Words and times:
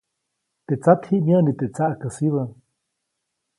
Teʼ 0.65 0.79
tsat 0.81 1.01
ji 1.07 1.17
myäʼni 1.25 1.51
teʼ 1.59 1.71
tsaʼkäsibä. 1.75 2.43